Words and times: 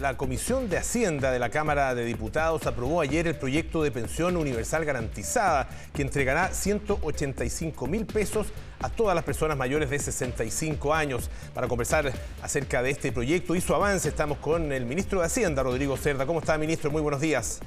La 0.00 0.16
Comisión 0.16 0.70
de 0.70 0.78
Hacienda 0.78 1.30
de 1.30 1.38
la 1.38 1.50
Cámara 1.50 1.94
de 1.94 2.04
Diputados 2.04 2.66
aprobó 2.66 3.00
ayer 3.00 3.26
el 3.26 3.36
proyecto 3.36 3.82
de 3.82 3.90
pensión 3.90 4.36
universal 4.36 4.84
garantizada 4.84 5.68
que 5.92 6.02
entregará 6.02 6.52
185 6.52 7.86
mil 7.86 8.06
pesos 8.06 8.46
a 8.80 8.88
todas 8.88 9.14
las 9.14 9.24
personas 9.24 9.56
mayores 9.56 9.90
de 9.90 9.98
65 9.98 10.94
años. 10.94 11.28
Para 11.54 11.68
conversar 11.68 12.12
acerca 12.42 12.82
de 12.82 12.90
este 12.90 13.12
proyecto 13.12 13.54
y 13.54 13.60
su 13.60 13.74
avance, 13.74 14.08
estamos 14.08 14.38
con 14.38 14.72
el 14.72 14.86
ministro 14.86 15.20
de 15.20 15.26
Hacienda, 15.26 15.62
Rodrigo 15.62 15.96
Cerda. 15.96 16.26
¿Cómo 16.26 16.40
está, 16.40 16.56
ministro? 16.56 16.90
Muy 16.90 17.02
buenos 17.02 17.20
días. 17.20 17.60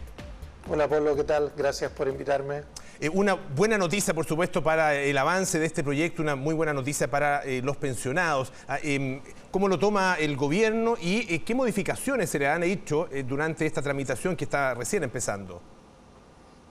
Hola, 0.68 0.88
Pablo, 0.88 1.16
¿qué 1.16 1.24
tal? 1.24 1.52
Gracias 1.56 1.92
por 1.92 2.08
invitarme. 2.08 2.64
Eh, 3.00 3.10
una 3.10 3.34
buena 3.34 3.78
noticia, 3.78 4.14
por 4.14 4.26
supuesto, 4.26 4.64
para 4.64 4.96
el 4.96 5.18
avance 5.18 5.60
de 5.60 5.66
este 5.66 5.84
proyecto, 5.84 6.22
una 6.22 6.36
muy 6.36 6.54
buena 6.54 6.74
noticia 6.74 7.10
para 7.10 7.44
eh, 7.44 7.62
los 7.62 7.76
pensionados. 7.76 8.54
Ah, 8.68 8.80
em, 8.82 9.22
¿Cómo 9.52 9.68
lo 9.68 9.78
toma 9.78 10.16
el 10.20 10.38
gobierno 10.38 10.96
y 11.02 11.34
eh, 11.34 11.44
qué 11.44 11.56
modificaciones 11.56 12.30
se 12.30 12.40
le 12.40 12.48
han 12.48 12.64
hecho 12.64 13.08
durante 13.28 13.66
esta 13.66 13.82
tramitación 13.82 14.36
que 14.36 14.46
está 14.46 14.74
recién 14.74 15.04
empezando? 15.04 15.62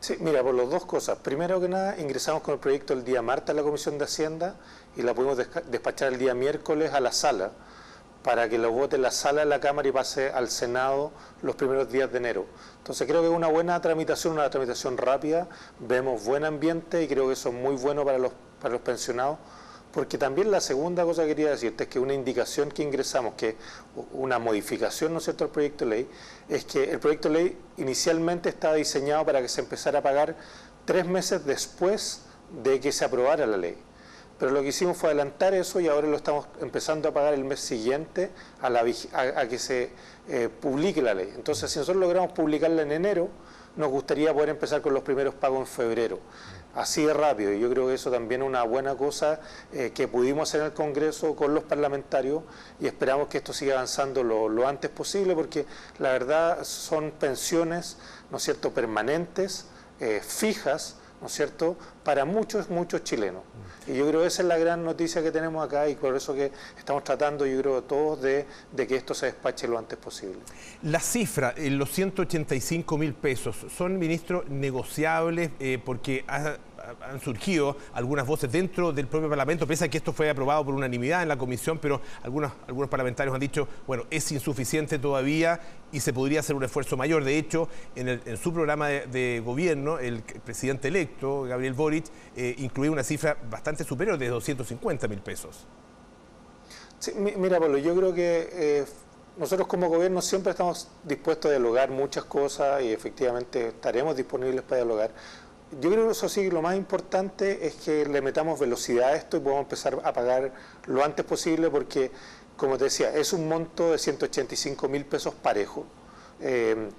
Sí, 0.01 0.17
mira, 0.21 0.43
por 0.43 0.55
las 0.55 0.69
dos 0.69 0.85
cosas. 0.85 1.19
Primero 1.19 1.61
que 1.61 1.69
nada, 1.69 1.99
ingresamos 1.99 2.43
con 2.43 2.55
el 2.55 2.61
proyecto 2.61 2.93
el 2.93 3.05
día 3.05 3.23
martes 3.23 3.51
a 3.51 3.55
la 3.55 3.63
Comisión 3.63 3.97
de 3.97 4.05
Hacienda 4.05 4.57
y 4.97 5.03
la 5.03 5.15
pudimos 5.15 5.39
despachar 5.71 6.13
el 6.13 6.19
día 6.19 6.35
miércoles 6.35 6.93
a 6.93 7.01
la 7.01 7.13
sala 7.13 7.53
para 8.25 8.49
que 8.49 8.57
lo 8.57 8.73
vote 8.73 8.97
la 8.97 9.11
sala 9.11 9.43
de 9.43 9.47
la 9.47 9.61
Cámara 9.61 9.87
y 9.87 9.93
pase 9.93 10.31
al 10.31 10.49
Senado 10.49 11.13
los 11.43 11.57
primeros 11.57 11.93
días 11.93 12.11
de 12.11 12.17
enero. 12.17 12.47
Entonces 12.79 13.07
creo 13.07 13.21
que 13.21 13.29
es 13.29 13.35
una 13.35 13.49
buena 13.49 13.79
tramitación, 13.83 14.33
una 14.33 14.49
tramitación 14.49 14.97
rápida, 14.97 15.47
vemos 15.79 16.25
buen 16.25 16.47
ambiente 16.47 17.03
y 17.03 17.07
creo 17.07 17.27
que 17.27 17.35
eso 17.35 17.51
es 17.51 17.55
muy 17.55 17.77
bueno 17.77 18.03
para 18.03 18.17
los, 18.17 18.33
para 18.63 18.73
los 18.73 18.81
pensionados, 18.81 19.37
porque 19.93 20.17
también 20.17 20.51
la 20.51 20.63
segunda 20.63 21.05
cosa 21.05 21.23
que 21.23 21.29
quería 21.29 21.51
decirte 21.51 21.85
es 21.85 21.91
que 21.91 21.99
una 21.99 22.15
indicación 22.15 22.71
que 22.71 22.83
ingresamos, 22.83 23.35
que 23.35 23.57
una 24.15 24.39
modificación, 24.39 25.13
¿no 25.13 25.19
es 25.19 25.25
cierto?, 25.25 25.45
al 25.45 25.51
proyecto 25.51 25.85
de 25.85 25.91
ley, 25.91 26.09
es 26.49 26.65
que 26.65 26.93
el 26.93 27.01
proyecto 27.01 27.29
de 27.29 27.35
ley 27.35 27.59
inicialmente 27.77 28.49
estaba 28.49 28.75
diseñado 28.77 29.27
para 29.27 29.43
que 29.43 29.51
se 29.51 29.61
empezara 29.61 29.99
a 29.99 30.03
pagar 30.03 30.35
tres 30.87 31.05
meses 31.05 31.45
después 31.45 32.23
de 32.63 32.81
que 32.81 32.91
se 32.91 33.05
aprobara 33.05 33.47
la 33.47 33.59
ley. 33.59 33.77
Pero 34.39 34.51
lo 34.51 34.63
que 34.63 34.69
hicimos 34.69 34.97
fue 34.97 35.11
adelantar 35.11 35.55
eso 35.55 35.79
y 35.81 35.89
ahora 35.89 36.09
lo 36.09 36.17
estamos 36.17 36.47
empezando 36.61 37.09
a 37.09 37.13
pagar 37.13 37.35
el 37.35 37.45
mes 37.45 37.61
siguiente 37.61 38.31
a, 38.61 38.69
la, 38.69 38.85
a, 39.13 39.47
que 39.47 39.59
se 39.59 39.91
eh, 40.29 40.49
publique 40.49 41.01
la 41.01 41.15
ley. 41.15 41.33
Entonces, 41.35 41.71
si 41.71 41.79
nosotros 41.79 42.01
logramos 42.01 42.33
publicarla 42.33 42.83
en 42.83 42.93
enero, 42.93 43.29
nos 43.77 43.91
gustaría 43.91 44.33
poder 44.33 44.51
empezar 44.51 44.83
con 44.83 44.95
los 44.95 45.03
primeros 45.03 45.35
pagos 45.35 45.61
en 45.61 45.67
febrero. 45.67 46.19
Así 46.75 47.05
de 47.05 47.15
rápido, 47.15 47.53
y 47.53 47.61
yo 47.61 47.71
creo 47.71 47.87
que 47.87 47.95
eso 47.95 48.11
también 48.11 48.43
es 48.43 48.49
una 48.49 48.65
buena 48.65 48.97
cosa 48.97 49.41
eh, 49.73 49.93
que 49.95 50.09
pudimos 50.09 50.49
hacer 50.49 50.61
en 50.61 50.67
el 50.67 50.73
Congreso 50.73 51.37
con 51.37 51.55
los 51.55 51.63
parlamentarios 51.63 52.43
y 52.81 52.89
esperamos 52.89 53.29
que 53.29 53.39
esto 53.39 53.53
siga 53.53 53.75
avanzando 53.75 54.25
lo, 54.25 54.67
antes 54.67 54.91
posible 54.91 55.37
porque 55.37 55.67
la 56.01 56.11
verdad 56.11 56.65
son 56.65 57.13
pensiones, 57.13 57.97
¿no 58.33 58.39
es 58.39 58.43
cierto?, 58.43 58.73
permanentes, 58.73 59.67
eh, 60.01 60.21
fijas, 60.21 60.97
¿no 61.21 61.27
es 61.27 61.33
cierto?, 61.33 61.77
para 62.03 62.25
muchos, 62.25 62.71
muchos 62.71 63.03
chilenos. 63.05 63.43
Y 63.87 63.95
yo 63.97 64.09
creo 64.09 64.23
que 64.23 64.29
esa 64.29 64.43
es 64.43 64.49
la 64.49 64.59
gran 64.59 64.85
noticia 64.85 65.23
que 65.23 65.31
tenemos 65.31 65.65
acá 65.65 65.89
y 65.89 65.95
por 65.95 66.17
eso 66.17 66.35
que 66.35 66.51
estamos 66.79 67.05
tratando, 67.05 67.45
yo 67.47 67.61
creo, 67.61 67.83
todos 67.83 68.23
de, 68.23 68.47
que 68.77 68.97
esto 68.97 69.15
se 69.15 69.27
despache 69.27 69.69
lo 69.69 69.79
antes 69.79 69.99
posible. 69.99 70.39
La 70.83 71.01
cifra, 71.01 71.55
los 71.57 71.91
185 71.91 72.99
mil 72.99 73.15
pesos, 73.15 73.57
¿son, 73.77 73.99
ministro, 73.99 74.45
negociables? 74.49 75.51
Eh, 75.61 75.79
porque 75.85 76.25
han 77.01 77.21
surgido 77.21 77.77
algunas 77.93 78.27
voces 78.27 78.51
dentro 78.51 78.93
del 78.93 79.07
propio 79.07 79.29
Parlamento, 79.29 79.67
pese 79.67 79.85
a 79.85 79.89
que 79.89 79.99
esto 79.99 80.13
fue 80.13 80.31
aprobado 80.31 80.65
por 80.65 80.75
unanimidad 80.75 81.23
en 81.23 81.29
la 81.29 81.37
comisión, 81.37 81.79
pero 81.79 82.01
algunos, 82.23 82.53
algunos 82.67 82.89
parlamentarios 82.89 83.35
han 83.35 83.41
dicho, 83.41 83.69
bueno, 83.87 84.05
es 84.11 84.31
insuficiente 84.33 84.99
todavía 84.99 85.61
y 85.93 86.01
se 86.01 86.13
podría 86.13 86.41
hacer 86.41 86.57
un 86.57 86.65
esfuerzo 86.65 86.97
mayor. 86.97 87.25
De 87.25 87.39
hecho, 87.39 87.69
en, 87.95 88.37
su 88.37 88.53
programa 88.53 88.89
de, 88.89 89.43
gobierno, 89.45 89.99
el 89.99 90.23
presidente 90.23 90.89
electo, 90.89 91.43
Gabriel 91.43 91.75
Boric, 91.75 92.07
eh, 92.37 92.55
incluía 92.59 92.91
una 92.91 93.05
cifra 93.05 93.37
bastante 93.51 93.85
superior 93.85 94.19
de 94.19 94.29
250 94.29 95.09
mil 95.09 95.21
pesos. 95.21 95.67
Mira, 97.17 97.61
Pablo, 97.61 97.79
yo 97.79 97.95
creo 97.95 98.15
que... 98.15 98.49
Eh, 98.53 98.85
nosotros 99.37 99.67
como 99.67 99.89
gobierno 99.89 100.23
siempre 100.23 100.53
estamos 100.53 100.89
dispuestos 101.03 101.49
a 101.49 101.55
dialogar 101.55 101.91
muchas 101.91 102.25
cosas 102.25 102.83
y 102.83 102.93
efectivamente 102.93 103.69
estaremos 103.69 104.17
disponibles 104.17 104.63
para 104.63 104.77
dialogar 104.77 105.11
yo 105.81 105.91
creo 105.91 106.07
que 106.07 106.13
eso 106.13 106.29
sí, 106.29 106.51
lo 106.51 106.63
más 106.63 106.77
importante 106.77 107.67
es 107.67 107.75
que 107.77 108.07
le 108.07 108.21
metamos 108.21 108.59
velocidad 108.59 109.11
a 109.11 109.17
esto 109.17 109.37
y 109.37 109.41
podamos 109.41 109.65
empezar 109.65 110.01
a 110.05 110.13
pagar 110.13 110.53
lo 110.87 111.05
antes 111.05 111.25
posible 111.25 111.71
porque, 111.71 112.11
como 112.57 112.79
te 112.79 112.85
decía, 112.85 113.15
es 113.15 113.33
un 113.33 113.49
monto 113.49 113.93
de 113.93 113.99
185 113.99 114.89
mil 114.89 115.05
pesos 115.05 115.35
parejo. 115.35 115.85
Eh, 116.41 116.91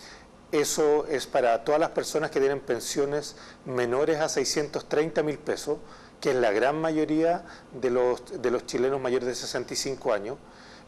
eso 0.52 1.06
es 1.08 1.28
para 1.28 1.64
todas 1.64 1.82
las 1.82 1.90
personas 1.90 2.32
que 2.32 2.40
tienen 2.40 2.62
pensiones 2.62 3.36
menores 3.66 4.20
a 4.20 4.30
630 4.30 5.24
mil 5.24 5.38
pesos, 5.38 5.80
que 6.22 6.30
es 6.32 6.36
la 6.36 6.52
gran 6.52 6.80
mayoría 6.80 7.44
de 7.74 7.90
los, 7.90 8.42
de 8.42 8.52
los 8.52 8.66
chilenos 8.66 9.02
mayores 9.02 9.28
de 9.28 9.36
65 9.36 10.14
años. 10.14 10.38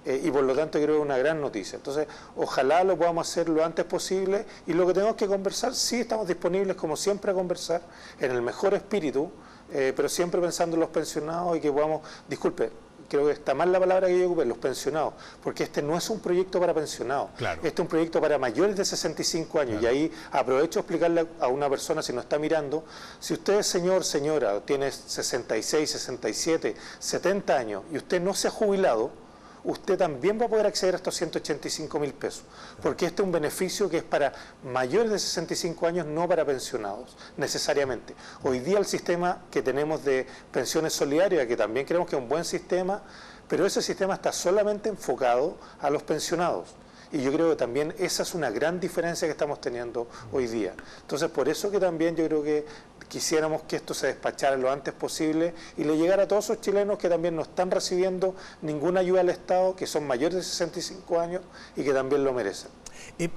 Eh, 0.07 0.21
y 0.23 0.31
por 0.31 0.41
lo 0.43 0.55
tanto 0.55 0.79
creo 0.79 0.87
que 0.87 0.95
es 0.95 1.01
una 1.01 1.17
gran 1.17 1.41
noticia. 1.41 1.75
Entonces, 1.75 2.07
ojalá 2.37 2.81
lo 2.85 2.97
podamos 2.97 3.29
hacer 3.29 3.49
lo 3.49 3.63
antes 3.63 3.83
posible 3.83 4.45
y 4.65 4.71
lo 4.71 4.87
que 4.87 4.93
tenemos 4.93 5.17
que 5.17 5.27
conversar, 5.27 5.75
sí 5.75 5.99
estamos 5.99 6.25
disponibles 6.25 6.77
como 6.77 6.95
siempre 6.95 7.31
a 7.31 7.33
conversar 7.33 7.81
en 8.17 8.31
el 8.31 8.41
mejor 8.41 8.73
espíritu, 8.73 9.29
eh, 9.69 9.91
pero 9.93 10.07
siempre 10.07 10.39
pensando 10.39 10.77
en 10.77 10.79
los 10.79 10.89
pensionados 10.91 11.57
y 11.57 11.59
que 11.59 11.69
podamos, 11.73 12.03
disculpe, 12.29 12.71
creo 13.09 13.25
que 13.25 13.33
está 13.33 13.53
mal 13.53 13.69
la 13.69 13.81
palabra 13.81 14.07
que 14.07 14.17
yo 14.17 14.27
ocupe, 14.27 14.45
los 14.45 14.57
pensionados, 14.57 15.13
porque 15.43 15.63
este 15.63 15.81
no 15.81 15.97
es 15.97 16.09
un 16.09 16.21
proyecto 16.21 16.57
para 16.57 16.73
pensionados, 16.73 17.31
este 17.37 17.67
es 17.67 17.79
un 17.79 17.87
proyecto 17.87 18.21
para 18.21 18.37
mayores 18.37 18.77
de 18.77 18.85
65 18.85 19.59
años. 19.59 19.83
Y 19.83 19.87
ahí 19.87 20.11
aprovecho 20.31 20.79
a 20.79 20.83
explicarle 20.83 21.27
a 21.41 21.47
una 21.49 21.69
persona, 21.69 22.01
si 22.01 22.13
no 22.13 22.21
está 22.21 22.39
mirando, 22.39 22.85
si 23.19 23.33
usted 23.33 23.59
es 23.59 23.67
señor, 23.67 24.05
señora, 24.05 24.61
tiene 24.61 24.89
66, 24.89 25.89
67, 25.89 26.75
70 26.97 27.57
años 27.57 27.83
y 27.91 27.97
usted 27.97 28.21
no 28.21 28.33
se 28.33 28.47
ha 28.47 28.51
jubilado, 28.51 29.26
usted 29.67 29.97
también 29.97 30.39
va 30.39 30.45
a 30.45 30.47
poder 30.47 30.65
acceder 30.65 30.95
a 30.95 30.97
estos 30.97 31.15
185 31.15 31.99
mil 31.99 32.13
pesos, 32.13 32.43
porque 32.81 33.05
este 33.05 33.21
es 33.21 33.25
un 33.25 33.33
beneficio 33.33 33.89
que 33.89 33.97
es 33.97 34.03
para 34.03 34.31
mayores 34.63 35.11
de 35.11 35.19
65 35.19 35.85
años, 35.85 36.05
no 36.05 36.25
para 36.27 36.45
pensionados, 36.45 37.17
necesariamente. 37.35 38.15
Hoy 38.43 38.59
día 38.59 38.79
el 38.79 38.85
sistema 38.85 39.43
que 39.51 39.61
tenemos 39.61 40.05
de 40.05 40.25
pensiones 40.51 40.93
solidarias, 40.93 41.45
que 41.47 41.57
también 41.57 41.85
creemos 41.85 42.09
que 42.09 42.15
es 42.15 42.21
un 42.21 42.29
buen 42.29 42.45
sistema, 42.45 43.03
pero 43.49 43.65
ese 43.65 43.81
sistema 43.81 44.13
está 44.13 44.31
solamente 44.31 44.87
enfocado 44.87 45.57
a 45.81 45.89
los 45.89 46.01
pensionados. 46.01 46.69
Y 47.11 47.21
yo 47.21 47.31
creo 47.31 47.49
que 47.49 47.55
también 47.55 47.93
esa 47.97 48.23
es 48.23 48.33
una 48.33 48.49
gran 48.49 48.79
diferencia 48.79 49.27
que 49.27 49.31
estamos 49.31 49.61
teniendo 49.61 50.07
hoy 50.31 50.47
día. 50.47 50.73
Entonces, 51.01 51.29
por 51.29 51.47
eso 51.49 51.71
que 51.71 51.79
también 51.79 52.15
yo 52.15 52.25
creo 52.25 52.43
que 52.43 52.65
quisiéramos 53.07 53.61
que 53.63 53.77
esto 53.77 53.93
se 53.93 54.07
despachara 54.07 54.57
lo 54.57 54.69
antes 54.71 54.93
posible 54.93 55.53
y 55.77 55.83
le 55.83 55.97
llegara 55.97 56.23
a 56.23 56.27
todos 56.27 56.45
esos 56.45 56.61
chilenos 56.61 56.97
que 56.97 57.09
también 57.09 57.35
no 57.35 57.43
están 57.43 57.71
recibiendo 57.71 58.35
ninguna 58.61 58.99
ayuda 58.99 59.21
al 59.21 59.29
Estado, 59.29 59.75
que 59.75 59.87
son 59.87 60.05
mayores 60.05 60.37
de 60.37 60.43
65 60.43 61.19
años 61.19 61.41
y 61.75 61.83
que 61.83 61.93
también 61.93 62.23
lo 62.23 62.33
merecen. 62.33 62.69
Eh, 63.19 63.29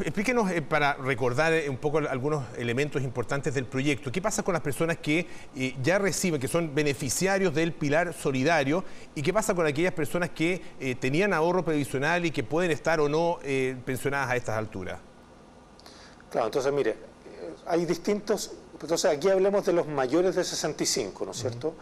explíquenos 0.00 0.50
eh, 0.50 0.62
para 0.62 0.94
recordar 0.94 1.52
eh, 1.52 1.68
un 1.68 1.78
poco 1.78 1.98
algunos 1.98 2.44
elementos 2.56 3.02
importantes 3.02 3.54
del 3.54 3.64
proyecto. 3.64 4.12
¿Qué 4.12 4.20
pasa 4.20 4.42
con 4.42 4.52
las 4.52 4.62
personas 4.62 4.98
que 4.98 5.26
ya 5.82 5.98
reciben, 5.98 6.40
que 6.40 6.48
son 6.48 6.74
beneficiarios 6.74 7.54
del 7.54 7.72
pilar 7.72 8.12
solidario? 8.12 8.84
¿Y 9.14 9.22
qué 9.22 9.32
pasa 9.32 9.54
con 9.54 9.66
aquellas 9.66 9.92
personas 9.92 10.30
que 10.30 10.96
tenían 11.00 11.32
ahorro 11.32 11.64
previsional 11.64 12.24
y 12.26 12.30
que 12.30 12.44
pueden 12.44 12.70
estar 12.70 13.00
o 13.00 13.08
no 13.08 13.38
pensionadas 13.84 14.30
a 14.30 14.36
estas 14.36 14.56
alturas? 14.56 15.00
Claro, 16.30 16.46
entonces 16.46 16.72
mire, 16.72 16.96
hay 17.66 17.86
distintos 17.86 18.52
entonces 18.82 19.10
aquí 19.10 19.28
hablemos 19.28 19.64
de 19.64 19.72
los 19.72 19.86
mayores 19.86 20.34
de 20.34 20.44
65, 20.44 21.24
¿no 21.24 21.30
es 21.30 21.38
cierto? 21.38 21.74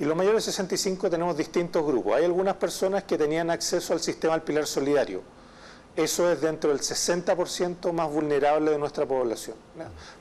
Y 0.00 0.04
los 0.04 0.16
mayores 0.16 0.44
de 0.44 0.52
65 0.52 1.08
tenemos 1.08 1.36
distintos 1.36 1.84
grupos. 1.84 2.16
Hay 2.16 2.24
algunas 2.24 2.56
personas 2.56 3.04
que 3.04 3.16
tenían 3.16 3.50
acceso 3.50 3.92
al 3.92 4.00
sistema 4.00 4.34
del 4.34 4.42
pilar 4.42 4.66
solidario. 4.66 5.22
Eso 6.00 6.32
es 6.32 6.40
dentro 6.40 6.70
del 6.70 6.80
60% 6.80 7.92
más 7.92 8.10
vulnerable 8.10 8.70
de 8.70 8.78
nuestra 8.78 9.04
población. 9.04 9.54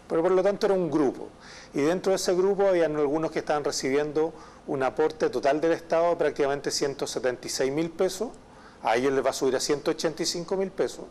Pero 0.10 0.22
por 0.22 0.32
lo 0.32 0.44
tanto 0.44 0.66
era 0.66 0.76
un 0.76 0.92
grupo. 0.92 1.30
Y 1.74 1.80
dentro 1.80 2.10
de 2.12 2.18
ese 2.18 2.36
grupo 2.36 2.68
habían 2.68 2.98
algunos 2.98 3.32
que 3.32 3.40
estaban 3.40 3.64
recibiendo 3.64 4.34
un 4.68 4.84
aporte 4.84 5.30
total 5.30 5.62
del 5.62 5.72
Estado 5.72 6.10
de 6.10 6.16
prácticamente 6.18 6.70
176 6.70 7.72
mil 7.72 7.92
pesos. 7.92 8.28
A 8.84 8.98
ellos 8.98 9.14
les 9.14 9.26
va 9.26 9.30
a 9.30 9.34
subir 9.34 9.56
a 9.56 9.62
185 9.62 10.58
mil 10.58 10.70
pesos. 10.70 11.06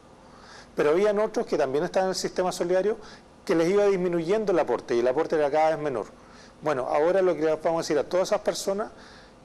Pero 0.76 0.90
habían 0.90 1.18
otros 1.18 1.46
que 1.46 1.56
también 1.56 1.84
estaban 1.84 2.08
en 2.08 2.10
el 2.10 2.16
sistema 2.16 2.52
solidario 2.52 2.98
que 3.46 3.54
les 3.54 3.70
iba 3.70 3.86
disminuyendo 3.86 4.52
el 4.52 4.58
aporte 4.58 4.94
y 4.94 5.00
el 5.00 5.08
aporte 5.08 5.36
era 5.36 5.50
cada 5.50 5.70
vez 5.70 5.78
menor. 5.78 6.08
Bueno, 6.60 6.88
ahora 6.88 7.22
lo 7.22 7.34
que 7.34 7.46
vamos 7.46 7.66
a 7.66 7.76
decir 7.78 7.98
a 7.98 8.04
todas 8.04 8.28
esas 8.28 8.42
personas 8.42 8.90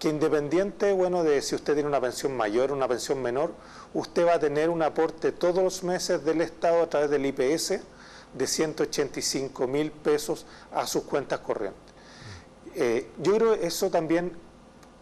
que 0.04 0.10
independiente, 0.10 0.92
bueno, 0.92 1.24
de 1.24 1.42
si 1.42 1.56
usted 1.56 1.76
tiene 1.76 1.88
una 1.88 2.02
pensión 2.02 2.36
mayor 2.36 2.72
o 2.72 2.74
una 2.74 2.90
pensión 2.90 3.22
menor, 3.22 3.54
usted 3.94 4.28
va 4.28 4.34
a 4.34 4.40
tener 4.40 4.70
un 4.70 4.82
aporte 4.82 5.32
todos 5.32 5.64
los 5.64 5.82
meses 5.82 6.26
del 6.26 6.42
Estado 6.42 6.82
a 6.82 6.90
través 6.90 7.10
del 7.10 7.26
IPS 7.26 7.80
de 8.34 8.46
185 8.46 9.66
mil 9.66 9.92
pesos 9.92 10.46
a 10.74 10.86
sus 10.88 11.04
cuentas 11.04 11.40
corrientes. 11.40 11.80
Eh, 12.76 13.12
yo 13.20 13.36
creo 13.36 13.54
eso 13.54 13.90
también 13.90 14.34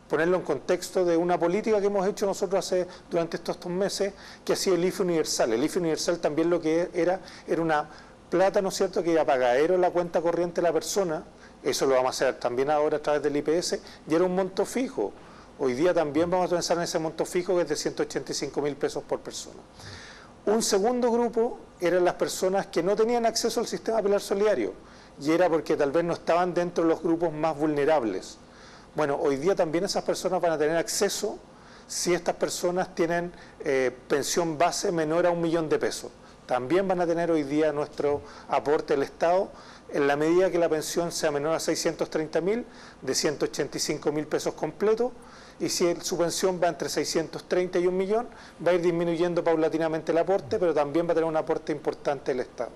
ponerlo 0.08 0.38
en 0.38 0.44
contexto 0.44 1.04
de 1.04 1.18
una 1.18 1.40
política 1.40 1.82
que 1.82 1.88
hemos 1.88 2.08
hecho 2.08 2.28
nosotros 2.28 2.64
hace 2.64 2.86
durante 3.10 3.38
estos, 3.38 3.56
estos 3.56 3.72
meses, 3.72 4.14
que 4.46 4.54
ha 4.54 4.56
sido 4.56 4.76
el 4.76 4.86
IFE 4.86 5.02
universal. 5.02 5.52
El 5.52 5.64
IFE 5.64 5.80
universal 5.80 6.20
también 6.20 6.48
lo 6.48 6.62
que 6.62 6.92
era 6.94 7.22
era 7.48 7.60
una 7.60 7.90
plata, 8.30 8.62
¿no 8.62 8.70
es 8.70 8.76
cierto?, 8.76 9.02
que 9.02 9.14
iba 9.14 9.24
a 9.24 9.26
pagadero 9.26 9.74
en 9.74 9.82
la 9.82 9.90
cuenta 9.90 10.22
corriente 10.22 10.62
de 10.62 10.68
la 10.68 10.74
persona, 10.74 11.24
eso 11.64 11.86
lo 11.86 11.96
vamos 11.96 12.08
a 12.08 12.26
hacer 12.26 12.40
también 12.40 12.70
ahora 12.70 12.98
a 12.98 13.02
través 13.02 13.22
del 13.24 13.36
IPS, 13.38 13.80
y 14.08 14.16
era 14.16 14.24
un 14.24 14.36
monto 14.36 14.66
fijo. 14.66 15.14
Hoy 15.60 15.74
día 15.74 15.94
también 15.94 16.30
vamos 16.30 16.52
a 16.52 16.56
pensar 16.56 16.78
en 16.78 16.84
ese 16.84 16.98
monto 16.98 17.26
fijo 17.26 17.56
que 17.56 17.62
es 17.62 17.70
de 17.70 17.76
185 17.76 18.62
mil 18.62 18.76
pesos 18.76 19.04
por 19.04 19.20
persona. 19.20 19.62
Un 20.46 20.64
segundo 20.64 21.12
grupo 21.12 21.60
eran 21.80 22.04
las 22.04 22.16
personas 22.16 22.68
que 22.68 22.82
no 22.82 22.96
tenían 22.96 23.28
acceso 23.28 23.60
al 23.60 23.68
sistema 23.68 24.02
pilar 24.02 24.22
solidario 24.22 24.74
y 25.22 25.32
era 25.32 25.48
porque 25.50 25.78
tal 25.78 25.92
vez 25.92 26.04
no 26.04 26.14
estaban 26.14 26.54
dentro 26.54 26.84
de 26.84 26.90
los 26.90 27.04
grupos 27.04 27.32
más 27.32 27.56
vulnerables. 27.56 28.38
Bueno, 28.96 29.18
hoy 29.22 29.38
día 29.38 29.56
también 29.56 29.84
esas 29.84 30.04
personas 30.04 30.42
van 30.42 30.54
a 30.54 30.58
tener 30.58 30.78
acceso 30.78 31.38
si 31.88 32.14
estas 32.14 32.36
personas 32.36 32.96
tienen 32.96 33.32
eh, 33.60 33.96
pensión 34.08 34.58
base 34.58 34.92
menor 34.92 35.28
a 35.28 35.32
un 35.32 35.42
millón 35.42 35.70
de 35.70 35.78
pesos. 35.78 36.12
También 36.46 36.88
van 36.88 37.02
a 37.02 37.08
tener 37.08 37.32
hoy 37.32 37.44
día 37.44 37.72
nuestro 37.72 38.22
aporte 38.50 38.94
del 38.94 39.04
Estado 39.04 39.50
en 39.94 40.08
la 40.08 40.16
medida 40.16 40.50
que 40.50 40.58
la 40.58 40.70
pensión 40.70 41.12
sea 41.12 41.32
menor 41.32 41.56
a 41.56 41.60
630 41.60 42.42
mil, 42.42 42.66
de 43.02 43.16
185 43.16 44.12
mil 44.12 44.26
pesos 44.28 44.54
completos, 44.54 45.12
y 45.60 45.70
si 45.70 45.96
su 46.02 46.18
pensión 46.18 46.60
va 46.62 46.68
entre 46.68 46.90
630 46.90 47.80
y 47.80 47.88
un 47.88 47.96
millón, 47.96 48.28
va 48.66 48.72
a 48.72 48.74
ir 48.74 48.82
disminuyendo 48.82 49.44
paulatinamente 49.44 50.12
el 50.12 50.18
aporte, 50.18 50.58
pero 50.58 50.74
también 50.74 51.08
va 51.08 51.12
a 51.12 51.16
tener 51.16 51.30
un 51.30 51.38
aporte 51.38 51.72
importante 51.72 52.32
del 52.32 52.42
Estado. 52.42 52.72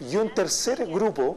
Y 0.00 0.16
un 0.16 0.34
tercer 0.34 0.86
grupo 0.86 1.36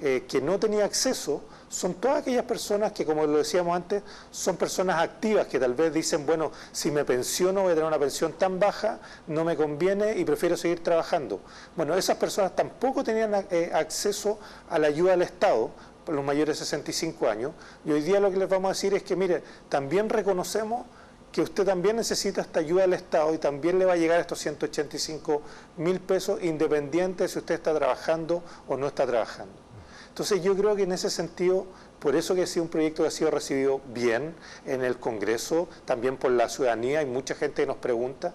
eh, 0.00 0.24
que 0.28 0.40
no 0.40 0.58
tenía 0.58 0.84
acceso 0.84 1.42
son 1.70 1.94
todas 1.94 2.22
aquellas 2.22 2.44
personas 2.44 2.90
que, 2.90 3.06
como 3.06 3.24
lo 3.26 3.38
decíamos 3.38 3.76
antes, 3.76 4.02
son 4.32 4.56
personas 4.56 5.00
activas 5.00 5.46
que 5.46 5.60
tal 5.60 5.74
vez 5.74 5.94
dicen, 5.94 6.26
bueno, 6.26 6.50
si 6.72 6.90
me 6.90 7.04
pensiono 7.04 7.62
voy 7.62 7.72
a 7.72 7.74
tener 7.74 7.86
una 7.86 7.98
pensión 7.98 8.32
tan 8.32 8.58
baja, 8.58 8.98
no 9.28 9.44
me 9.44 9.56
conviene 9.56 10.18
y 10.18 10.24
prefiero 10.24 10.56
seguir 10.56 10.82
trabajando. 10.82 11.40
Bueno, 11.76 11.94
esas 11.94 12.16
personas 12.16 12.56
tampoco 12.56 13.04
tenían 13.04 13.46
eh, 13.50 13.70
acceso 13.72 14.40
a 14.68 14.80
la 14.80 14.88
ayuda 14.88 15.12
del 15.12 15.22
Estado, 15.22 15.70
los 16.08 16.24
mayores 16.24 16.58
de 16.58 16.64
65 16.64 17.28
años. 17.28 17.52
Y 17.84 17.92
hoy 17.92 18.02
día 18.02 18.18
lo 18.18 18.32
que 18.32 18.38
les 18.38 18.48
vamos 18.48 18.70
a 18.70 18.72
decir 18.72 18.92
es 18.94 19.04
que, 19.04 19.14
mire, 19.14 19.42
también 19.68 20.08
reconocemos 20.08 20.86
que 21.30 21.42
usted 21.42 21.64
también 21.64 21.94
necesita 21.94 22.40
esta 22.40 22.58
ayuda 22.58 22.82
del 22.82 22.94
Estado 22.94 23.32
y 23.32 23.38
también 23.38 23.78
le 23.78 23.84
va 23.84 23.92
a 23.92 23.96
llegar 23.96 24.18
estos 24.18 24.40
185 24.40 25.42
mil 25.76 26.00
pesos 26.00 26.42
independiente 26.42 27.22
de 27.22 27.28
si 27.28 27.38
usted 27.38 27.54
está 27.54 27.72
trabajando 27.72 28.42
o 28.66 28.76
no 28.76 28.88
está 28.88 29.06
trabajando. 29.06 29.69
Entonces 30.10 30.42
yo 30.42 30.56
creo 30.56 30.76
que 30.76 30.82
en 30.82 30.92
ese 30.92 31.08
sentido, 31.08 31.66
por 31.98 32.14
eso 32.14 32.34
que 32.34 32.42
ha 32.42 32.46
sido 32.46 32.64
un 32.64 32.68
proyecto 32.68 33.02
que 33.02 33.08
ha 33.08 33.12
sido 33.12 33.30
recibido 33.30 33.80
bien 33.94 34.34
en 34.66 34.84
el 34.84 34.98
Congreso, 34.98 35.68
también 35.84 36.16
por 36.16 36.32
la 36.32 36.48
ciudadanía, 36.48 36.98
hay 36.98 37.06
mucha 37.06 37.34
gente 37.34 37.62
que 37.62 37.66
nos 37.66 37.78
pregunta, 37.78 38.34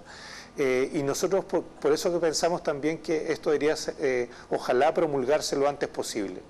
eh, 0.57 0.89
y 0.93 1.03
nosotros 1.03 1.43
por, 1.43 1.91
eso 1.91 2.13
que 2.13 2.19
pensamos 2.19 2.63
también 2.63 2.99
que 2.99 3.33
esto 3.33 3.51
debería, 3.51 3.75
eh, 3.99 4.29
ojalá, 4.49 4.93
promulgarse 4.93 5.57
lo 5.57 5.67
antes 5.67 5.89
posible. 5.89 6.41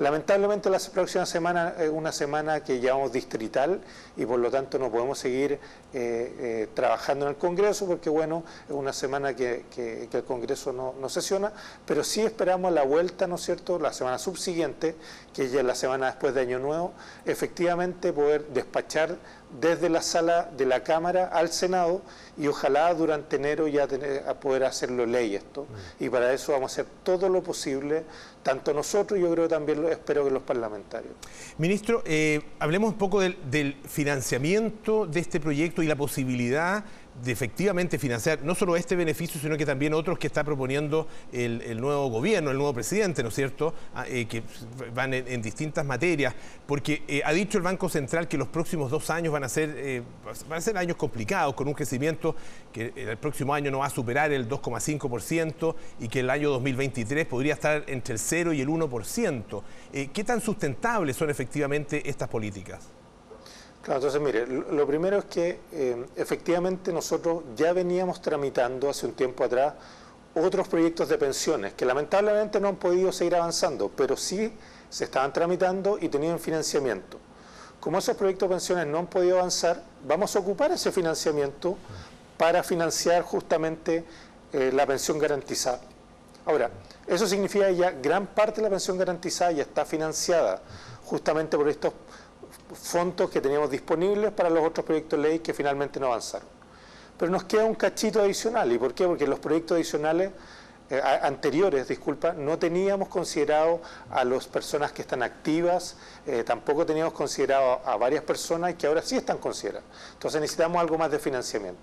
Lamentablemente 0.00 0.68
la 0.68 0.80
próxima 0.92 1.26
semana 1.26 1.74
es 1.78 1.88
una 1.88 2.10
semana 2.10 2.64
que 2.64 2.80
llamamos 2.80 3.12
distrital 3.12 3.80
y 4.16 4.26
por 4.26 4.40
lo 4.40 4.50
tanto 4.50 4.80
no 4.80 4.90
podemos 4.90 5.16
seguir 5.16 5.60
eh, 5.94 6.68
trabajando 6.74 7.26
en 7.26 7.30
el 7.32 7.36
Congreso 7.36 7.86
porque 7.86 8.10
bueno, 8.10 8.42
es 8.68 8.74
una 8.74 8.92
semana 8.92 9.36
que, 9.36 9.64
el 10.12 10.24
Congreso 10.24 10.72
no, 10.72 10.94
no, 11.00 11.08
sesiona, 11.08 11.52
pero 11.86 12.02
sí 12.02 12.20
esperamos 12.20 12.72
la 12.72 12.82
vuelta, 12.82 13.28
¿no 13.28 13.36
es 13.36 13.42
cierto?, 13.42 13.78
la 13.78 13.92
semana 13.92 14.18
subsiguiente, 14.18 14.96
que 15.32 15.48
ya 15.50 15.60
es 15.60 15.66
la 15.66 15.76
semana 15.76 16.06
después 16.06 16.34
de 16.34 16.40
Año 16.40 16.58
Nuevo, 16.58 16.94
efectivamente 17.24 18.12
poder 18.12 18.48
despachar 18.48 19.16
desde 19.60 19.88
la 19.88 20.02
sala 20.02 20.48
de 20.56 20.66
la 20.66 20.82
Cámara 20.82 21.26
al 21.26 21.50
Senado 21.50 22.02
y 22.38 22.46
ojalá 22.46 22.92
durante 22.94 23.36
enero 23.36 23.68
ya 23.68 23.86
tener, 23.86 24.24
a 24.26 24.34
poder 24.34 24.64
hacerlo 24.64 25.04
ley 25.06 25.34
esto. 25.34 25.66
Y 26.00 26.08
para 26.08 26.32
eso 26.32 26.52
vamos 26.52 26.72
a 26.72 26.74
hacer 26.74 26.86
todo 27.02 27.28
lo 27.28 27.42
posible, 27.42 28.04
tanto 28.42 28.74
nosotros, 28.74 29.18
yo 29.20 29.30
creo 29.32 29.48
también, 29.48 29.84
espero 29.86 30.24
que 30.24 30.30
los 30.30 30.42
parlamentarios. 30.42 31.14
Ministro, 31.58 32.02
eh, 32.04 32.40
hablemos 32.58 32.92
un 32.92 32.98
poco 32.98 33.20
del 33.20 33.76
financiamiento 33.86 35.06
de 35.06 35.20
este 35.20 35.40
proyecto 35.40 35.82
y 35.82 35.86
la 35.86 35.96
posibilidad 35.96 36.84
de 37.22 37.30
efectivamente 37.30 37.98
financiar 37.98 38.42
no 38.42 38.54
solo 38.54 38.74
este 38.74 38.96
beneficio, 38.96 39.38
sino 39.40 39.56
que 39.58 39.66
también 39.66 39.92
otros 39.92 40.18
que 40.18 40.26
está 40.26 40.44
proponiendo 40.44 41.06
el, 41.30 41.78
nuevo 41.78 42.08
gobierno, 42.08 42.50
el 42.50 42.56
nuevo 42.56 42.72
presidente, 42.72 43.22
¿no 43.22 43.28
es 43.28 43.34
cierto?, 43.34 43.74
ah, 43.94 44.06
eh, 44.08 44.26
que 44.26 44.42
van 44.94 45.12
en, 45.12 45.42
distintas 45.42 45.84
materias, 45.84 46.34
porque 46.66 47.02
eh, 47.06 47.20
ha 47.24 47.32
dicho 47.32 47.58
el 47.58 47.64
Banco 47.64 47.88
Central 47.88 48.28
que 48.28 48.38
los 48.38 48.48
próximos 48.48 48.90
dos 48.90 49.10
años 49.10 49.32
van 49.32 49.44
a 49.44 49.48
ser, 49.48 50.02
van 50.48 50.58
a 50.58 50.60
ser 50.60 50.78
años 50.78 50.96
complicados, 50.96 51.54
con 51.54 51.68
un 51.68 51.74
crecimiento 51.74 52.34
que 52.72 52.92
el 52.96 53.18
próximo 53.18 53.52
año 53.52 53.70
no 53.70 53.80
va 53.80 53.86
a 53.86 53.90
superar 53.90 54.32
el 54.32 54.48
2,5% 54.48 55.74
y 56.00 56.08
que 56.08 56.20
el 56.20 56.30
año 56.30 56.50
2023 56.50 57.26
podría 57.26 57.54
estar 57.54 57.84
entre 57.88 58.14
el 58.14 58.18
0 58.32 58.54
y 58.54 58.62
el 58.62 58.68
1%. 58.68 59.62
¿Qué 60.10 60.24
tan 60.24 60.40
sustentables 60.40 61.16
son 61.16 61.28
efectivamente 61.28 62.08
estas 62.08 62.30
políticas? 62.30 62.80
Claro, 63.82 63.98
entonces 63.98 64.22
mire, 64.22 64.46
lo 64.46 64.86
primero 64.86 65.18
es 65.18 65.26
que 65.26 65.60
eh, 65.70 66.06
efectivamente 66.16 66.94
nosotros 66.94 67.42
ya 67.54 67.74
veníamos 67.74 68.22
tramitando 68.22 68.88
hace 68.88 69.04
un 69.04 69.12
tiempo 69.12 69.44
atrás 69.44 69.74
otros 70.34 70.66
proyectos 70.66 71.10
de 71.10 71.18
pensiones 71.18 71.74
que 71.74 71.84
lamentablemente 71.84 72.58
no 72.58 72.68
han 72.68 72.76
podido 72.76 73.12
seguir 73.12 73.34
avanzando, 73.34 73.90
pero 73.90 74.16
sí 74.16 74.50
se 74.88 75.04
estaban 75.04 75.30
tramitando 75.30 75.98
y 76.00 76.08
tenían 76.08 76.38
financiamiento. 76.38 77.18
Como 77.80 77.98
esos 77.98 78.16
proyectos 78.16 78.48
de 78.48 78.54
pensiones 78.54 78.86
no 78.86 78.98
han 78.98 79.08
podido 79.08 79.40
avanzar, 79.40 79.82
vamos 80.06 80.34
a 80.36 80.38
ocupar 80.38 80.72
ese 80.72 80.90
financiamiento 80.90 81.76
para 82.38 82.62
financiar 82.62 83.22
justamente 83.24 84.06
eh, 84.54 84.70
la 84.72 84.86
pensión 84.86 85.18
garantizada. 85.18 85.80
Ahora, 86.44 86.70
eso 87.06 87.26
significa 87.26 87.66
que 87.68 87.76
ya 87.76 87.90
gran 87.90 88.26
parte 88.26 88.56
de 88.56 88.62
la 88.62 88.70
pensión 88.70 88.98
garantizada 88.98 89.52
ya 89.52 89.62
está 89.62 89.84
financiada 89.84 90.60
justamente 91.04 91.56
por 91.56 91.68
estos 91.68 91.92
fondos 92.74 93.30
que 93.30 93.40
teníamos 93.40 93.70
disponibles 93.70 94.32
para 94.32 94.50
los 94.50 94.64
otros 94.64 94.84
proyectos 94.84 95.20
de 95.20 95.28
ley 95.28 95.38
que 95.38 95.54
finalmente 95.54 96.00
no 96.00 96.06
avanzaron. 96.06 96.48
Pero 97.18 97.30
nos 97.30 97.44
queda 97.44 97.64
un 97.64 97.74
cachito 97.74 98.20
adicional. 98.20 98.72
¿Y 98.72 98.78
por 98.78 98.94
qué? 98.94 99.06
Porque 99.06 99.26
los 99.26 99.38
proyectos 99.38 99.76
adicionales 99.76 100.32
eh, 100.90 101.00
anteriores, 101.22 101.88
disculpa, 101.88 102.32
no 102.32 102.58
teníamos 102.58 103.08
considerado 103.08 103.80
a 104.10 104.24
las 104.24 104.46
personas 104.46 104.92
que 104.92 105.02
están 105.02 105.22
activas, 105.22 105.96
eh, 106.26 106.44
tampoco 106.44 106.84
teníamos 106.84 107.14
considerado 107.14 107.80
a 107.84 107.96
varias 107.96 108.24
personas 108.24 108.74
que 108.74 108.86
ahora 108.86 109.00
sí 109.00 109.16
están 109.16 109.38
consideradas. 109.38 109.88
Entonces 110.14 110.40
necesitamos 110.40 110.80
algo 110.80 110.98
más 110.98 111.10
de 111.10 111.18
financiamiento. 111.18 111.80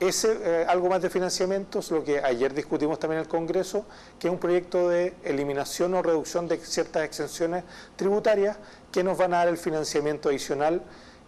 Ese 0.00 0.38
eh, 0.42 0.66
algo 0.66 0.88
más 0.88 1.02
de 1.02 1.10
financiamiento 1.10 1.80
es 1.80 1.90
lo 1.90 2.02
que 2.02 2.20
ayer 2.20 2.54
discutimos 2.54 2.98
también 2.98 3.18
en 3.18 3.24
el 3.24 3.28
Congreso, 3.28 3.84
que 4.18 4.28
es 4.28 4.32
un 4.32 4.40
proyecto 4.40 4.88
de 4.88 5.12
eliminación 5.24 5.92
o 5.92 6.00
reducción 6.00 6.48
de 6.48 6.56
ciertas 6.56 7.04
exenciones 7.04 7.64
tributarias 7.96 8.56
que 8.90 9.04
nos 9.04 9.18
van 9.18 9.34
a 9.34 9.38
dar 9.38 9.48
el 9.48 9.58
financiamiento 9.58 10.30
adicional, 10.30 10.80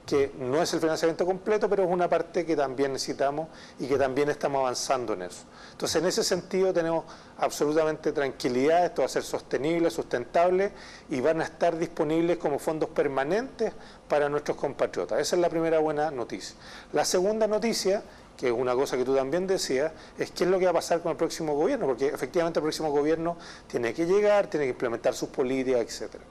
que 0.07 0.33
no 0.39 0.63
es 0.63 0.73
el 0.73 0.81
financiamiento 0.81 1.27
completo, 1.27 1.69
pero 1.69 1.85
es 1.85 1.91
una 1.91 2.09
parte 2.09 2.47
que 2.47 2.57
también 2.57 2.95
necesitamos 2.95 3.49
y 3.79 3.87
que 3.87 3.99
también 3.99 4.31
estamos 4.31 4.61
avanzando 4.61 5.13
en 5.13 5.23
eso. 5.23 5.43
Entonces, 5.73 6.01
en 6.01 6.09
ese 6.09 6.25
sentido 6.25 6.73
tenemos 6.73 7.05
absolutamente 7.39 8.11
tranquilidad, 8.13 8.87
esto 8.87 9.03
va 9.03 9.07
a 9.07 9.11
ser 9.11 9.23
sostenible, 9.23 9.91
sustentable 9.91 10.73
y 11.11 11.21
van 11.21 11.43
a 11.43 11.45
estar 11.45 11.77
disponibles 11.77 12.39
como 12.39 12.59
fondos 12.59 12.89
permanentes 12.89 13.75
para 14.09 14.31
nuestros 14.31 14.57
compatriotas. 14.57 15.21
Esa 15.21 15.37
es 15.37 15.43
la 15.43 15.51
primera 15.51 15.79
buena 15.79 16.11
noticia. 16.11 16.57
La 16.95 17.05
segunda 17.05 17.47
noticia 17.47 18.03
que 18.37 18.49
es 18.49 18.53
una 18.53 18.75
cosa 18.75 18.97
que 18.97 19.05
tú 19.05 19.15
también 19.15 19.47
decías, 19.47 19.93
es 20.19 20.31
qué 20.31 20.45
es 20.45 20.51
lo 20.51 20.59
que 20.59 20.65
va 20.65 20.71
a 20.71 20.75
pasar 20.75 21.01
con 21.01 21.13
el 21.13 21.17
próximo 21.17 21.55
gobierno, 21.55 21.87
porque 21.87 22.09
efectivamente 22.09 22.59
el 22.59 22.63
próximo 22.63 22.91
gobierno 22.91 23.37
tiene 23.67 23.95
que 23.95 24.07
llegar, 24.07 24.49
tiene 24.49 24.67
que 24.67 24.71
implementar 24.71 25.15
sus 25.15 25.29
políticas, 25.29 25.83
etcétera. 25.83 26.25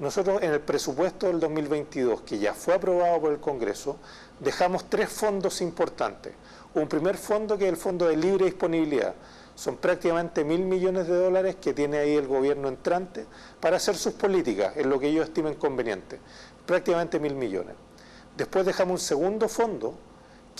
Nosotros 0.00 0.42
en 0.42 0.52
el 0.52 0.60
presupuesto 0.60 1.26
del 1.26 1.40
2022, 1.40 2.22
que 2.22 2.38
ya 2.38 2.54
fue 2.54 2.72
aprobado 2.72 3.20
por 3.20 3.32
el 3.32 3.38
Congreso, 3.38 3.98
dejamos 4.38 4.88
tres 4.88 5.10
fondos 5.10 5.60
importantes. 5.60 6.32
Un 6.72 6.88
primer 6.88 7.18
fondo 7.18 7.58
que 7.58 7.64
es 7.64 7.70
el 7.70 7.76
Fondo 7.76 8.06
de 8.06 8.16
Libre 8.16 8.46
Disponibilidad. 8.46 9.14
Son 9.54 9.76
prácticamente 9.76 10.42
mil 10.42 10.60
millones 10.60 11.06
de 11.06 11.16
dólares 11.16 11.56
que 11.60 11.74
tiene 11.74 11.98
ahí 11.98 12.14
el 12.16 12.26
gobierno 12.26 12.68
entrante 12.68 13.26
para 13.60 13.76
hacer 13.76 13.94
sus 13.94 14.14
políticas, 14.14 14.74
en 14.78 14.88
lo 14.88 14.98
que 14.98 15.08
ellos 15.08 15.28
estimen 15.28 15.54
conveniente. 15.56 16.18
Prácticamente 16.64 17.20
mil 17.20 17.34
millones. 17.34 17.74
Después 18.38 18.64
dejamos 18.64 19.02
un 19.02 19.06
segundo 19.06 19.48
fondo 19.50 19.94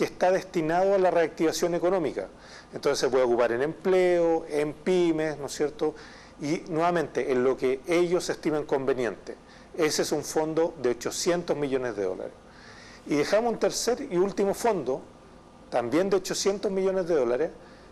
que 0.01 0.07
está 0.07 0.33
destinado 0.33 0.95
a 0.95 0.99
la 0.99 1.11
reactivación 1.11 1.75
económica. 1.75 2.29
Entonces 2.73 2.99
se 3.01 3.11
puede 3.11 3.25
ocupar 3.25 3.53
en 3.53 3.61
empleo, 3.61 4.47
en 4.49 4.73
pymes, 4.73 5.37
¿no 5.37 5.45
es 5.45 5.53
cierto? 5.53 5.95
Y 6.41 6.63
nuevamente, 6.71 7.31
en 7.31 7.45
lo 7.45 7.55
que 7.55 7.81
ellos 7.87 8.31
estimen 8.31 8.65
conveniente. 8.65 9.37
Ese 9.77 10.01
es 10.01 10.13
un 10.13 10.25
fondo 10.25 10.75
de 10.81 10.89
800 10.89 11.55
millones 11.55 11.97
de 11.97 12.05
dólares. 12.05 12.33
Y 13.09 13.17
dejamos 13.17 13.53
un 13.53 13.59
tercer 13.59 14.09
y 14.11 14.17
último 14.17 14.55
fondo, 14.55 15.03
también 15.69 16.09
de 16.09 16.17
800 16.17 16.73
millones 16.73 17.07
de 17.07 17.17
dólares, 17.17 17.51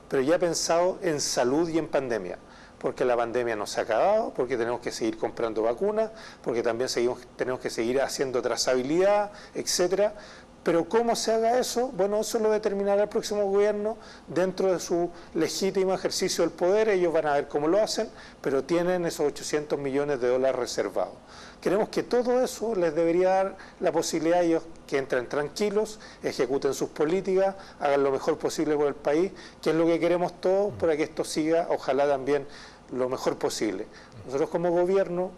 pero 0.08 0.22
ya 0.22 0.38
pensado 0.38 0.98
en 1.02 1.20
salud 1.20 1.68
y 1.68 1.76
en 1.76 1.88
pandemia. 1.88 2.38
porque 2.78 3.04
la 3.04 3.16
pandemia 3.16 3.56
no 3.56 3.66
se 3.66 3.80
ha 3.80 3.82
acabado, 3.82 4.32
porque 4.34 4.56
tenemos 4.56 4.80
que 4.80 4.92
seguir 4.92 5.18
comprando 5.18 5.62
vacunas, 5.62 6.10
porque 6.42 6.62
también 6.62 6.88
seguimos, 6.88 7.18
tenemos 7.36 7.60
que 7.60 7.70
seguir 7.70 8.00
haciendo 8.00 8.40
trazabilidad, 8.40 9.32
etcétera. 9.54 10.14
Pero 10.62 10.88
cómo 10.88 11.16
se 11.16 11.32
haga 11.32 11.58
eso, 11.58 11.88
bueno, 11.88 12.20
eso 12.20 12.38
lo 12.38 12.50
determinará 12.50 13.04
el 13.04 13.08
próximo 13.08 13.44
gobierno 13.44 13.96
dentro 14.26 14.72
de 14.72 14.80
su 14.80 15.10
legítimo 15.34 15.94
ejercicio 15.94 16.44
del 16.44 16.52
poder. 16.52 16.88
Ellos 16.88 17.12
van 17.12 17.26
a 17.26 17.34
ver 17.34 17.48
cómo 17.48 17.68
lo 17.68 17.80
hacen, 17.80 18.10
pero 18.42 18.64
tienen 18.64 19.06
esos 19.06 19.26
800 19.26 19.78
millones 19.78 20.20
de 20.20 20.28
dólares 20.28 20.56
reservados. 20.56 21.14
Queremos 21.60 21.88
que 21.88 22.02
todo 22.02 22.42
eso 22.42 22.74
les 22.74 22.94
debería 22.94 23.30
dar 23.30 23.56
la 23.80 23.90
posibilidad 23.90 24.40
a 24.40 24.42
ellos 24.42 24.62
que 24.86 24.98
entren 24.98 25.28
tranquilos, 25.28 25.98
ejecuten 26.22 26.72
sus 26.74 26.90
políticas, 26.90 27.56
hagan 27.80 28.02
lo 28.02 28.12
mejor 28.12 28.38
posible 28.38 28.76
por 28.76 28.86
el 28.86 28.94
país, 28.94 29.32
que 29.60 29.70
es 29.70 29.76
lo 29.76 29.86
que 29.86 29.98
queremos 29.98 30.40
todos 30.40 30.74
para 30.74 30.96
que 30.96 31.02
esto 31.04 31.24
siga, 31.24 31.66
ojalá 31.70 32.06
también, 32.06 32.46
lo 32.92 33.08
mejor 33.08 33.38
posible. 33.38 33.86
Nosotros 34.26 34.50
como 34.50 34.70
gobierno 34.70 35.30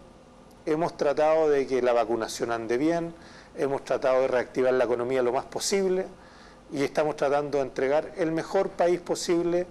hemos 0.65 0.95
tratado 0.95 1.49
de 1.49 1.65
que 1.65 1.81
la 1.81 1.93
vacunación 1.93 2.51
ande 2.51 2.77
bien, 2.77 3.13
hemos 3.55 3.83
tratado 3.83 4.21
de 4.21 4.27
reactivar 4.27 4.73
la 4.73 4.85
economía 4.85 5.21
lo 5.21 5.31
más 5.31 5.45
posible 5.45 6.05
y 6.71 6.83
estamos 6.83 7.15
tratando 7.15 7.57
de 7.57 7.65
entregar 7.65 8.13
el 8.17 8.31
mejor 8.31 8.69
país 8.69 8.99
posible 8.99 9.67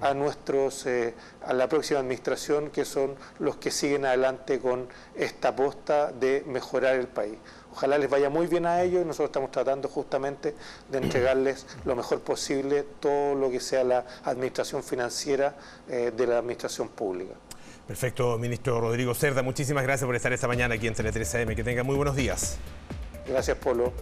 a 0.00 0.14
nuestros 0.14 0.86
eh, 0.86 1.14
a 1.44 1.52
la 1.52 1.68
próxima 1.68 2.00
administración 2.00 2.70
que 2.70 2.84
son 2.84 3.14
los 3.38 3.56
que 3.56 3.70
siguen 3.70 4.06
adelante 4.06 4.58
con 4.58 4.88
esta 5.14 5.48
aposta 5.48 6.12
de 6.12 6.44
mejorar 6.46 6.96
el 6.96 7.08
país. 7.08 7.36
Ojalá 7.72 7.98
les 7.98 8.08
vaya 8.08 8.28
muy 8.28 8.46
bien 8.46 8.66
a 8.66 8.82
ellos 8.82 9.02
y 9.02 9.04
nosotros 9.04 9.28
estamos 9.28 9.50
tratando 9.50 9.88
justamente 9.88 10.54
de 10.90 10.98
entregarles 10.98 11.66
lo 11.84 11.96
mejor 11.96 12.20
posible 12.20 12.84
todo 13.00 13.34
lo 13.34 13.50
que 13.50 13.60
sea 13.60 13.84
la 13.84 14.04
administración 14.24 14.82
financiera 14.82 15.54
eh, 15.88 16.12
de 16.14 16.26
la 16.26 16.38
administración 16.38 16.88
pública. 16.88 17.34
Perfecto, 17.86 18.38
ministro 18.38 18.80
Rodrigo 18.80 19.14
Cerda, 19.14 19.42
muchísimas 19.42 19.82
gracias 19.82 20.06
por 20.06 20.14
estar 20.14 20.32
esta 20.32 20.48
mañana 20.48 20.74
aquí 20.74 20.86
en 20.86 20.94
Tele 20.94 21.12
3 21.12 21.34
AM. 21.34 21.56
Que 21.56 21.64
tenga 21.64 21.82
muy 21.82 21.96
buenos 21.96 22.14
días. 22.14 22.58
Gracias, 23.26 23.56
Polo. 23.58 23.92